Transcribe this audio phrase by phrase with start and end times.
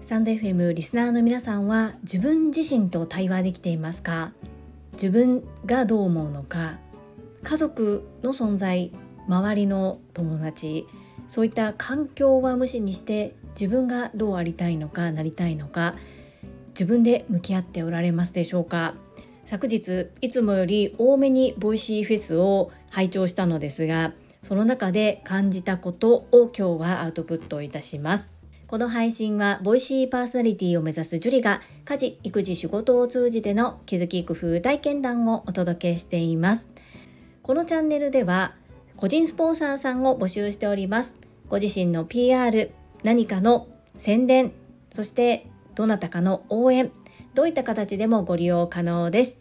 [0.00, 4.30] スタンド FM リスナーの皆さんは自分自身と対話できていますか？
[4.92, 6.78] 自分がどう思うのか？
[7.42, 8.92] 家族の存在
[9.26, 10.86] 周りの友達
[11.26, 15.96] そういった環境は無視にして自分がどうありたいのかなりたいのか？
[16.68, 18.94] 自分で向き合っておられますでしょうか？
[19.44, 24.12] 昨日いつもより多めにボイシーフェスを拝聴したのですが
[24.44, 28.30] その中で感じたことを今日はアウトプットいたします。
[28.66, 36.68] この配信はボイシーパーソナリティを目指すジュリが家事育児仕事を通じての気づき工夫体験談をお届けしています。
[37.42, 38.54] このチャンネルでは
[38.96, 41.14] 個人スポンサーさんを募集しております。
[41.48, 42.70] ご自身の PR
[43.02, 44.52] 何かの宣伝
[44.94, 46.92] そしてどなたかの応援
[47.32, 49.38] どういった形でもご利用可能です。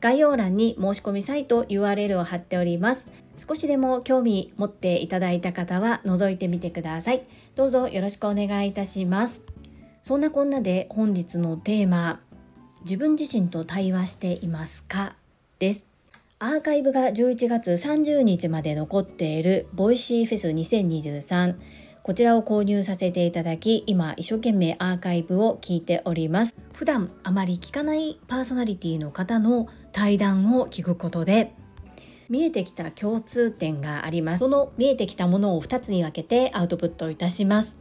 [0.00, 3.12] 概要欄に申し込みサイト URL を貼っております。
[3.36, 7.22] 少しでも興味持っていただいた方は覗いてみてください。
[7.54, 9.44] どうぞよろしくお願いいたします。
[10.02, 12.20] そんなこんなで本日のテーマ
[12.82, 15.16] 自分自身と対話していますか？
[15.58, 15.84] です。
[16.38, 21.54] アーカイブが11月30日まで残っているボイシーフェス2023
[22.02, 26.54] こちらを購入させていただき今一生懸命アーカイブを聞いております。
[26.74, 31.54] 普段あまり聞かないパーソナリティの方の対談を聞くことで
[32.28, 34.40] 見えてきた共通点があります。
[34.40, 37.76] その見えてきたものを2つに分けてアウトプットいたします。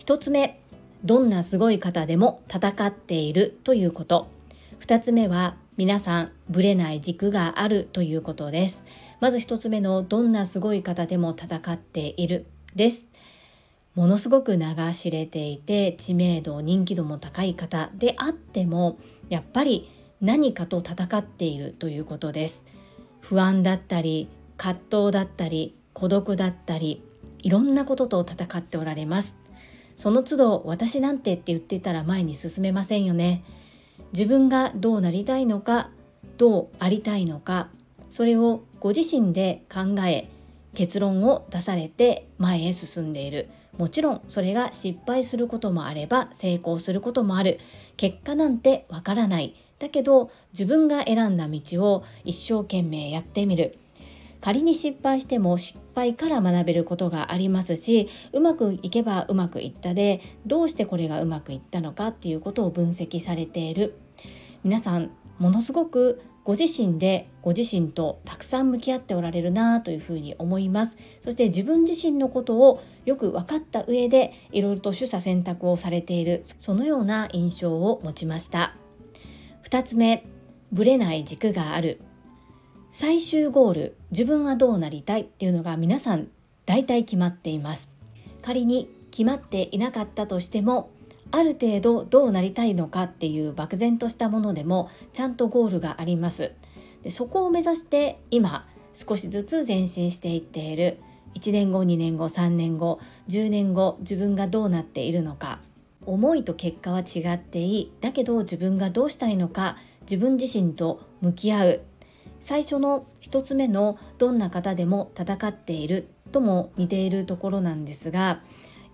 [0.00, 0.60] 1つ目
[1.04, 4.28] どんなすごい方でも戦っているということ。
[4.80, 8.84] 2つ目は皆さんぶれない軸があるということです。
[9.20, 13.08] まず1つ目のどんなすごい方でも戦っているです。
[13.94, 22.64] ものすごく名が知れていて知名度人気度も高い方であってもやっぱり何かと戦っているということです。
[23.20, 27.02] 不安だったり葛藤だったり孤独だったり
[27.42, 29.36] いろんなことと戦っておられます。
[29.96, 33.44] その都度私なんてって言ってたら前に進めませんよね。
[34.12, 35.90] 自分がどうなりたいのか
[36.36, 37.68] どうありたいのか
[38.10, 40.28] それをご自身で考え
[40.74, 43.48] 結論を出されて前へ進んでいる。
[43.78, 47.60] もちろんそれが失敗することもあれば成功することもある。
[47.96, 49.54] 結果なんてわからない。
[49.80, 53.76] だけど自分が選んだ道を一生懸命やってみる。
[54.40, 63.96] 仮に失敗しても失敗から学べることがありますしうまくいけばうまくいったでどうしてこれがうまくいったのかっていうことを分析されている。
[64.62, 70.96] 皆さんものすごくご自身でご自身とたくさん向き合っておられるなというふうに思います。
[71.20, 76.42] そして自分自身のことをよく分かった上でいろいろと取捨選択をされている。
[76.58, 78.74] そのような印象を持ちました。
[79.70, 80.26] 2つ目
[80.72, 82.00] ぶれない軸がある。
[82.90, 86.26] 最終ゴール自分はどうなりたいっていうのが皆さん
[86.66, 87.88] 大体決まっています。
[88.42, 90.90] 仮に決まっていなかったとしても
[91.30, 96.50] ある程度どうなりたいのかっていう漠然としたものでもちゃんとゴールがあります。
[97.04, 100.98] でそこを目指して今少しずつ前進していっている。
[101.36, 102.98] 1年後2年後3年後
[103.28, 105.60] 10年後自分がどうなっているのか。
[106.06, 107.92] 思いと結果は違っていい。
[108.00, 111.82] だけど自分がどうしたいのか自分自身と向き合う。
[112.40, 118.40] 最初の1つ目のどんな方でも戦っているとも似ているところなんですが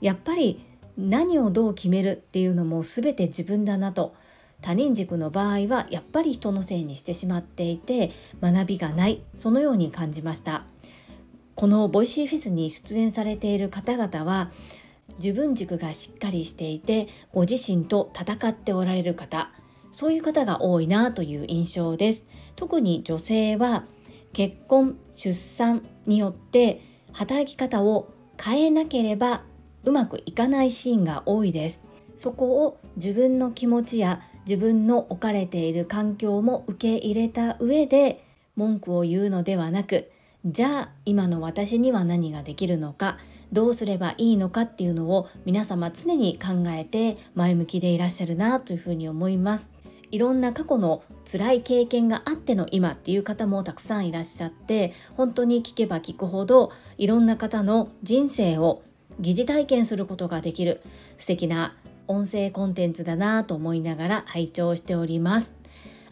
[0.00, 0.65] やっぱり
[0.99, 4.15] 何をどう決めるっていうのも全て自分だなと。
[4.62, 9.23] 他人軸の場合はやっぱり人のせいにしてしまっていて学びがない。
[9.34, 10.65] そのように感じました。
[11.55, 14.50] このボイシーフェスに出演されている方々は
[15.19, 19.50] 自分軸がしっかりしていてご自身と戦っておられる方
[19.97, 22.27] そういう方が多いなという印象です。
[22.55, 23.87] 特に女性は
[24.34, 29.44] 結婚出産によって働き方を変えなければ
[29.84, 31.83] うまくいかないシーンが多いです。
[32.15, 38.23] そこを自分の気持ちや自分の置かれている環境も受け入れた上で
[38.55, 40.11] 文句を言うのではなく
[40.44, 43.19] じゃあ今の私には何ができるのか
[43.52, 49.70] どうすればいいのかっていうのを皆様常に考えて前向きでいらっしゃるなというふうに思います。
[50.12, 58.82] いろんな過去の辛い経験があっての今っていう方もたくさんいらっしゃって本当に聞けば聞くほどいろんな方の人生を
[59.19, 60.81] 疑似体験することができる
[61.16, 61.76] 素敵な
[62.06, 65.56] 音声コンテンツだなと思いながら拝聴しております。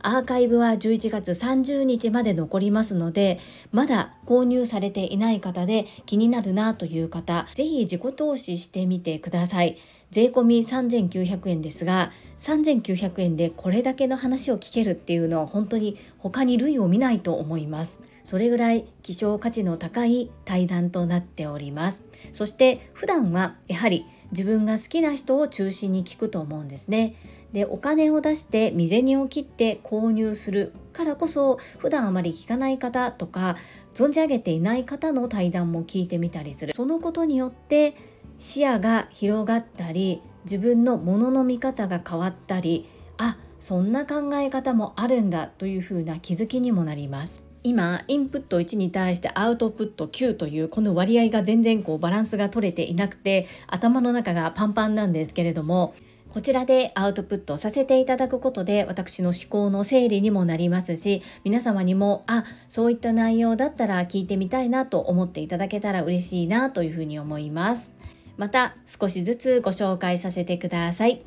[0.07, 3.41] アーカイブは11月30日まで残りますので
[3.73, 9.79] まだ購入されていない方で気になるなという方是非自己投資してみてください。
[10.11, 18.01] 税込3900円ですが3900円でこれだけの話を聞けるっていうのは本当に他に類を見ないと思います。
[18.25, 22.03] それぐらい希少価値の高い対談となっております。
[22.33, 27.15] そして普段はやはり自分が好きな人を中心に聞くと思うんですね。
[27.55, 33.57] でお金を出して身銭を切って購入するからこそ普段あまり聞かない方とか
[33.95, 36.75] 存じ上げていない方の対談も聞いてみたりする。
[36.75, 37.95] そのことによって
[38.39, 42.87] 視野が広がったり自分のものの見方が変わったり
[43.19, 47.41] あそんな考え方もあるんだというふうな気づきにもなります。
[47.63, 55.95] 今インプット1に対してアウトプット9というこの割合が全然こうバランスが取れていなくて頭の中がパンパンなんですけれども
[56.35, 67.93] こちらでアウトプットさせていただくことで私の思考の整理にもなりますし皆様にもあそういった内容だったら聞いてみたいなと思っていただけたら嬉しいなというふうに思います。
[68.37, 71.23] また少しずつご紹介させてください。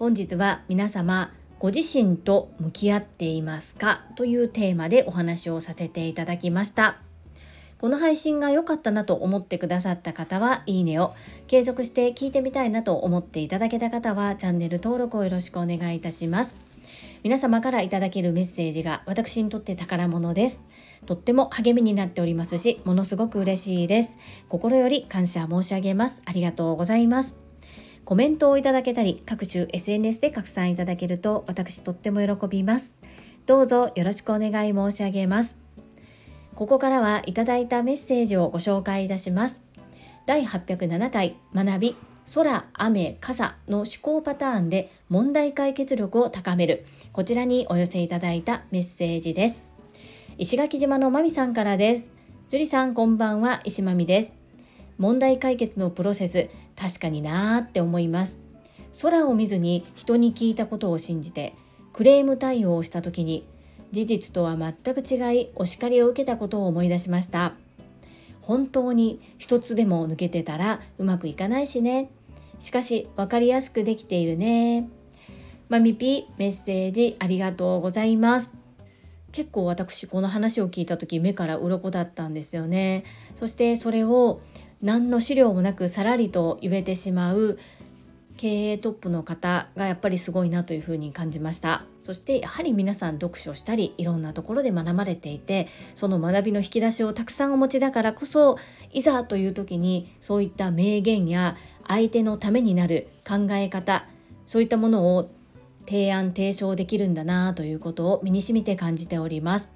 [0.00, 4.04] 本日は皆様ご自身と向き合っていますか？
[4.16, 7.03] というテーマでお話をさせていただきました。
[7.84, 11.12] この配信が良かったなと思ってくださった方はいいねを、
[11.48, 16.56] 継続して聞いてみたいなと思っていただけた方はチャンネル登録をよろしくお願いいたします。
[17.22, 20.64] 皆様からいただけるメッセージが私にとって宝物です。
[21.04, 24.16] とっても励みになっておりますし、ものすごく嬉しいです。
[24.48, 26.22] 心より感謝申し上げます。
[26.24, 27.36] ありがとうございます。
[28.06, 32.96] コメントをいただけたり、各種 SNS で拡散いただけると私とっても喜びます。
[33.44, 35.63] どうぞよろしくお願い申し上げます。
[36.54, 39.62] ここからはいただいたメッセージをご紹介いたします。
[40.26, 41.96] 第807回学び
[42.34, 46.86] 空、雨、傘の思考パターンで問題解決力を高める。
[47.12, 49.64] こちらにお寄せいただいたメッセージです。
[50.38, 52.10] 石垣島のまみさんからです。
[52.50, 54.32] 樹里さんこんばんは、石まみです。
[54.96, 58.38] 問題解決のプロセス、確かになーって思います。
[59.02, 61.54] 空を見ずに人に聞いたことを信じて、
[61.92, 63.46] クレーム対応をした時に
[63.94, 67.54] 事実とは全く違いお叱りを受けたことを思い出しました。
[68.42, 72.10] 本当に一つでも抜けてたらうまくいかないしね。
[72.58, 74.88] しかし分かりやすくできているね。
[75.68, 78.50] マミピメッセージありがとうございます。
[79.32, 83.04] 結構私この話を聞いた時目から鱗だったんですよね。
[83.36, 84.40] そしてそれを
[84.82, 87.58] 何の資料もなくさらりと言えてしまう
[88.36, 91.84] 経営トップの方がやっぱりすごいなというふうに感じました。
[92.02, 98.58] そしてやはり皆さん読書したりいろんなところで学ばれていてその学びの引き出しをたくさんお持ちだからこそ
[98.92, 104.06] いざという時にそういった名言や相手のためになる考え方
[104.46, 105.30] そういったものを
[105.86, 109.70] 提案提唱できるんだなということを身に染みて感じております。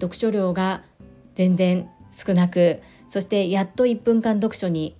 [0.00, 0.82] 読書量が
[1.34, 4.96] 全然少なくそしてやっと1分間読書に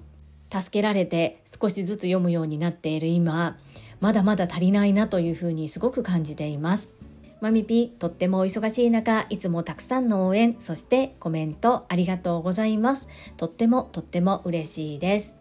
[0.62, 3.58] 助けられて少しずつ読むようになっている今
[4.00, 6.90] まだまだ足りないなというふうにすごく感じています。
[7.40, 13.08] マミピとってもお忙しい中いつもたくさんの応援そしてコメントありがとうございます。
[13.36, 15.34] とってもとっても嬉しいです。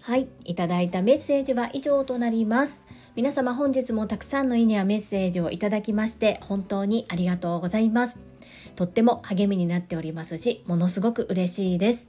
[0.00, 2.86] はいいただいたメッセージは以上となります。
[3.16, 8.20] 皆様本日もたくさんのいいねやメッセージをいただきまして本当にありがとうございます。
[8.76, 12.08] とっても励みになっておりますしものすごく嬉しいです。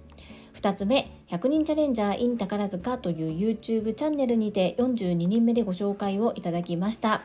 [0.61, 7.23] 2つ目100人チャレンジャー in 宝塚という YouTube チャンネルにて42人目でご紹介をいただきました。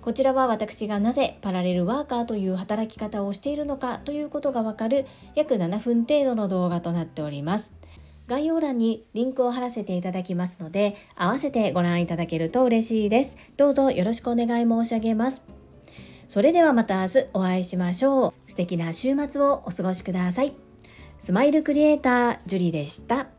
[0.00, 7.72] こちらは私がなぜパラレルワーカーという働き方をしているのかということがわかる約7分程度の動画となっております。
[8.28, 13.36] 概要欄にリンクを貼らせていただきますので合わせてご覧いただけると嬉しいです。
[13.56, 15.42] どうぞよろしくお願い申し上げます。
[16.28, 18.32] それではまた明日お会いしましょう。
[18.46, 20.67] 素敵な週末をお過ごしください。
[21.18, 23.37] スマイルクリエイタージュリでした。